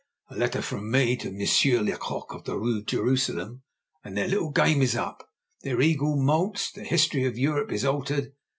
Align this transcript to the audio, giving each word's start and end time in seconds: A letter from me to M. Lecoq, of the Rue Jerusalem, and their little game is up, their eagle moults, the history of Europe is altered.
A 0.31 0.35
letter 0.35 0.63
from 0.63 0.89
me 0.89 1.15
to 1.17 1.27
M. 1.29 1.85
Lecoq, 1.85 2.33
of 2.33 2.45
the 2.45 2.57
Rue 2.57 2.83
Jerusalem, 2.83 3.61
and 4.03 4.17
their 4.17 4.27
little 4.27 4.49
game 4.49 4.81
is 4.81 4.95
up, 4.95 5.29
their 5.61 5.79
eagle 5.79 6.15
moults, 6.19 6.71
the 6.71 6.83
history 6.83 7.25
of 7.25 7.37
Europe 7.37 7.71
is 7.71 7.85
altered. 7.85 8.33